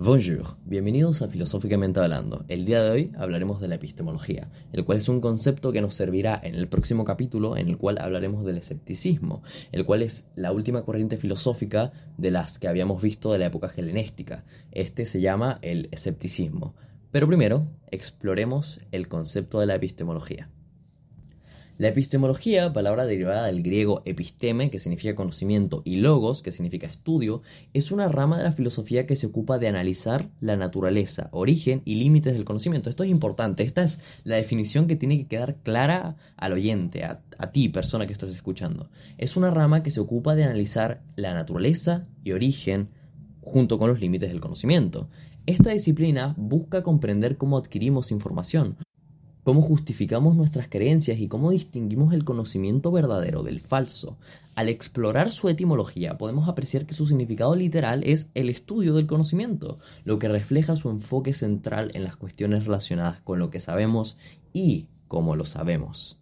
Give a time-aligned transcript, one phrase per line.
[0.00, 2.44] Bonjour, bienvenidos a Filosóficamente Hablando.
[2.46, 5.94] El día de hoy hablaremos de la epistemología, el cual es un concepto que nos
[5.94, 9.42] servirá en el próximo capítulo en el cual hablaremos del escepticismo,
[9.72, 13.72] el cual es la última corriente filosófica de las que habíamos visto de la época
[13.76, 14.44] helenística.
[14.70, 16.76] Este se llama el escepticismo.
[17.10, 20.48] Pero primero, exploremos el concepto de la epistemología.
[21.78, 27.42] La epistemología, palabra derivada del griego episteme, que significa conocimiento, y logos, que significa estudio,
[27.72, 31.94] es una rama de la filosofía que se ocupa de analizar la naturaleza, origen y
[31.94, 32.90] límites del conocimiento.
[32.90, 37.22] Esto es importante, esta es la definición que tiene que quedar clara al oyente, a,
[37.52, 38.90] ti, persona que estás escuchando.
[39.16, 42.90] Es una rama que se ocupa de analizar la naturaleza y origen
[43.40, 45.08] junto con los límites del conocimiento.
[45.46, 48.76] Esta disciplina busca comprender cómo adquirimos información,
[49.48, 54.18] cómo justificamos nuestras creencias y cómo distinguimos el conocimiento verdadero del falso.
[54.54, 59.78] Al explorar su etimología podemos apreciar que su significado literal es el estudio del conocimiento,
[60.04, 64.18] lo que refleja su enfoque central en las cuestiones relacionadas con lo que sabemos
[64.52, 66.18] y cómo lo sabemos.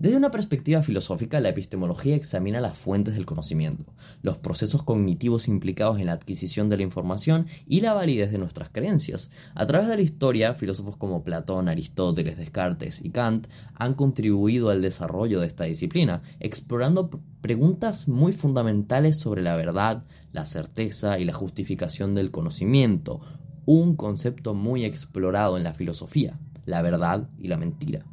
[0.00, 5.98] Desde una perspectiva filosófica, la epistemología examina las fuentes del conocimiento, los procesos cognitivos implicados
[5.98, 9.28] en la adquisición de la información y la validez de nuestras creencias.
[9.56, 14.82] A través de la historia, filósofos como Platón, Aristóteles, Descartes y Kant han contribuido al
[14.82, 21.32] desarrollo de esta disciplina, explorando preguntas muy fundamentales sobre la verdad, la certeza y la
[21.32, 23.20] justificación del conocimiento,
[23.66, 28.06] un concepto muy explorado en la filosofía, la verdad y la mentira.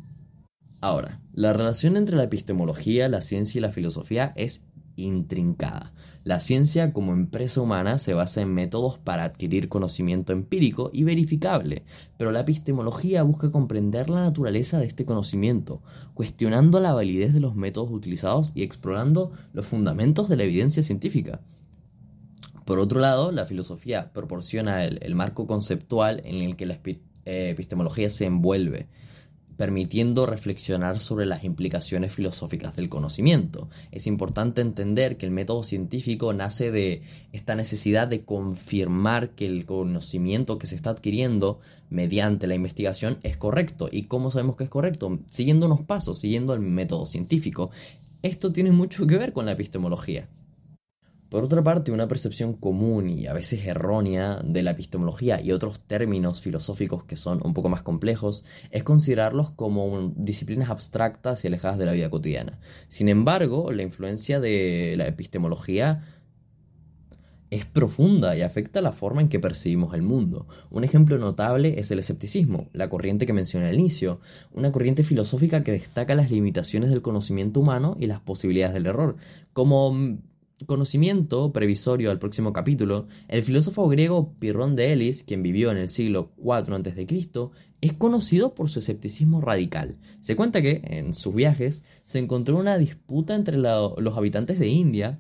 [0.81, 4.61] Ahora, la relación entre la epistemología, la ciencia y la filosofía es
[4.95, 5.93] intrincada.
[6.23, 11.83] La ciencia como empresa humana se basa en métodos para adquirir conocimiento empírico y verificable,
[12.17, 15.83] pero la epistemología busca comprender la naturaleza de este conocimiento,
[16.15, 21.41] cuestionando la validez de los métodos utilizados y explorando los fundamentos de la evidencia científica.
[22.65, 28.09] Por otro lado, la filosofía proporciona el, marco conceptual en el que la eh, epistemología
[28.09, 28.87] se envuelve
[29.58, 33.70] permitiendo reflexionar sobre las implicaciones filosóficas del conocimiento.
[33.92, 37.02] Es importante entender que el método científico nace de
[37.32, 43.38] esta necesidad de confirmar que el conocimiento que se está adquiriendo mediante la investigación es
[43.38, 43.89] correcto.
[43.92, 45.20] ¿Y cómo sabemos que es correcto?
[45.30, 47.71] Siguiendo unos pasos, siguiendo el método científico.
[48.21, 50.27] Esto tiene mucho que ver con la epistemología.
[51.30, 55.80] Por otra parte, una percepción común y a veces errónea de la epistemología y otros
[55.80, 61.80] términos filosóficos que son un poco más complejos es considerarlos como disciplinas abstractas y alejadas
[61.80, 62.59] de la vida cotidiana.
[62.87, 66.03] Sin embargo, la influencia de la epistemología
[67.49, 70.47] es profunda y afecta la forma en que percibimos el mundo.
[70.69, 74.19] Un ejemplo notable es el escepticismo, la corriente que mencioné al inicio,
[74.52, 79.15] una corriente filosófica que destaca las limitaciones del conocimiento humano y las posibilidades del error,
[79.53, 79.95] como
[80.66, 85.89] conocimiento previsorio al próximo capítulo, el filósofo griego Pirrón de Elis, quien vivió en el
[85.89, 87.52] siglo IV a.C.,
[87.82, 89.99] es conocido por su escepticismo radical.
[90.21, 95.20] Se cuenta que, en sus viajes, se encontró una disputa entre los habitantes de India,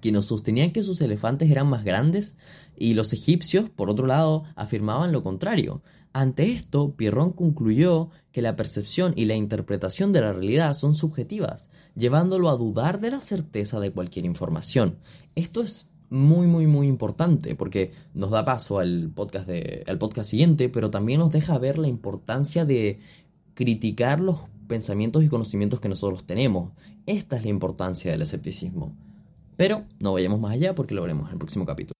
[0.00, 2.36] quienes sostenían que sus elefantes eran más grandes,
[2.76, 5.82] y los egipcios, por otro lado, afirmaban lo contrario.
[6.12, 11.70] Ante esto, Pierrón concluyó que la percepción y la interpretación de la realidad son subjetivas,
[11.94, 14.96] llevándolo a dudar de la certeza de cualquier información.
[15.34, 19.48] Esto es muy, muy, muy importante porque nos da paso al podcast,
[19.86, 23.00] al podcast siguiente, pero también nos deja ver la importancia de
[23.54, 26.72] criticar los pensamientos y conocimientos que nosotros tenemos.
[27.06, 28.94] Esta es la importancia del escepticismo.
[29.56, 31.91] Pero no vayamos más allá porque lo veremos en el próximo capítulo.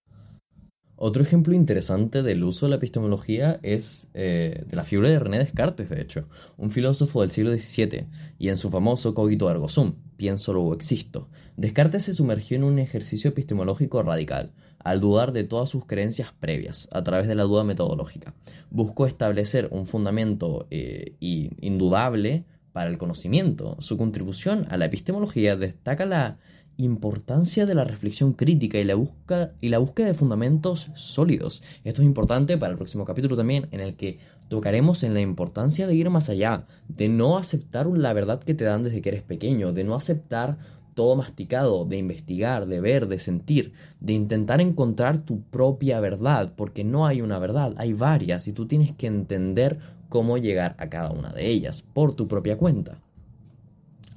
[1.05, 5.41] Otro ejemplo interesante del uso de la epistemología es eh, de la figura de René
[5.41, 8.07] Descartes, de hecho, un filósofo del siglo XVII,
[8.39, 11.29] y en su famoso Cogito ergo sum, pienso luego existo.
[11.57, 16.89] Descartes se sumergió en un ejercicio epistemológico radical, al dudar de todas sus creencias previas,
[16.93, 18.33] a través de la duda metodológica.
[18.71, 23.77] Buscó establecer un fundamento eh, indudable para el conocimiento.
[23.81, 26.39] Su contribución a la epistemología destaca la
[26.77, 31.63] importancia de la reflexión crítica y la, busca, y la búsqueda de fundamentos sólidos.
[31.85, 35.87] Esto es importante para el próximo capítulo también, en el que tocaremos en la importancia
[35.87, 39.23] de ir más allá, de no aceptar la verdad que te dan desde que eres
[39.23, 40.59] pequeño, de no aceptar
[40.95, 46.85] todo masticado, de investigar, de ver, de sentir, de intentar encontrar tu propia verdad, porque
[46.85, 49.79] no hay una verdad, hay varias y tú tienes que entender
[50.09, 53.01] cómo llegar a cada una de ellas por tu propia cuenta.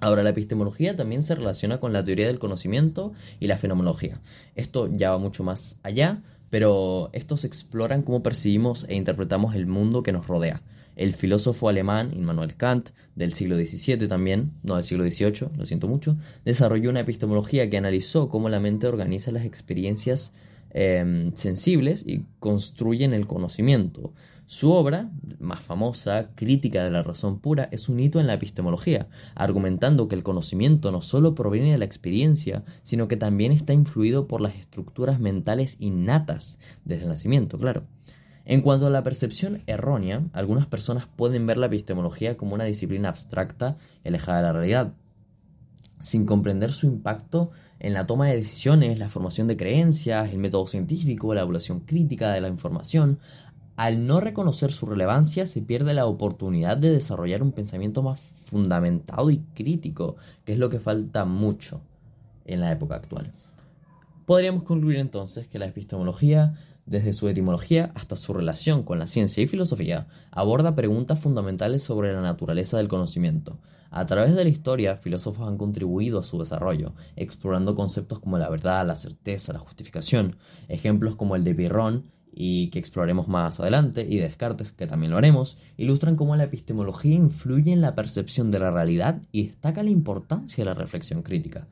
[0.05, 4.21] Ahora, la epistemología también se relaciona con la teoría del conocimiento y la fenomenología.
[4.53, 6.21] Esto ya va mucho más allá,
[6.51, 10.61] pero estos exploran cómo percibimos e interpretamos el mundo que nos rodea.
[10.95, 15.87] El filósofo alemán Immanuel Kant, del siglo XVII también, no del siglo XVIII, lo siento
[15.87, 16.15] mucho,
[16.45, 20.33] desarrolló una epistemología que analizó cómo la mente organiza las experiencias
[20.69, 24.13] em, sensibles y construyen el conocimiento.
[24.47, 25.09] Su obra,
[25.39, 30.13] más famosa, Crítica de la Razón Pura, es un hito en la epistemología, argumentando que
[30.13, 34.53] el conocimiento no solo proviene de la experiencia, sino que también está influido por las
[34.55, 37.87] estructuras mentales innatas desde el nacimiento, claro.
[38.45, 43.09] En cuanto a la percepción errónea, algunas personas pueden ver la epistemología como una disciplina
[43.09, 44.93] abstracta alejada de la realidad,
[45.99, 47.49] sin comprender su impacto
[47.79, 52.31] en la toma de decisiones, la formación de creencias, el método científico, la evaluación crítica
[52.31, 53.17] de la información,
[53.75, 59.29] al no reconocer su relevancia se pierde la oportunidad de desarrollar un pensamiento más fundamentado
[59.29, 61.81] y crítico, que es lo que falta mucho
[62.45, 63.31] en la época actual.
[64.25, 66.53] Podríamos concluir entonces que la epistemología,
[66.85, 72.13] desde su etimología hasta su relación con la ciencia y filosofía, aborda preguntas fundamentales sobre
[72.13, 73.59] la naturaleza del conocimiento.
[73.91, 78.49] A través de la historia, filósofos han contribuido a su desarrollo, explorando conceptos como la
[78.49, 80.37] verdad, la certeza, la justificación.
[80.67, 85.17] Ejemplos como el de Pirrón y que exploraremos más adelante, y Descartes, que también lo
[85.17, 89.89] haremos, ilustran cómo la epistemología influye en la percepción de la realidad y destaca la
[89.89, 91.67] importancia de la reflexión crítica.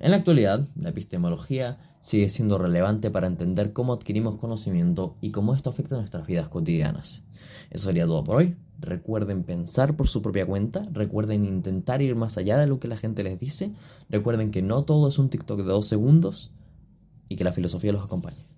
[0.00, 5.54] En la actualidad, la epistemología sigue siendo relevante para entender cómo adquirimos conocimiento y cómo
[5.54, 7.22] esto afecta nuestras vidas cotidianas.
[7.70, 8.56] Eso sería todo por hoy.
[8.78, 12.96] Recuerden pensar por su propia cuenta, recuerden intentar ir más allá de lo que la
[12.96, 13.72] gente les dice,
[14.08, 16.52] recuerden que no todo es un TikTok de dos segundos
[17.28, 18.55] y que la filosofía los acompañe.